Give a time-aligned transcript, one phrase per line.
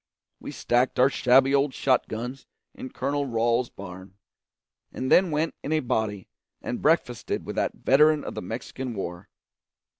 [0.39, 4.15] We stacked our shabby old shot guns in Colonel Ralls's barn,
[4.91, 6.27] and then went in a body
[6.59, 9.29] and breakfasted with that veteran of the Mexican War.